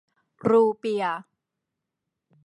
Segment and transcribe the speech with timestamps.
[0.49, 1.21] รูเปียห์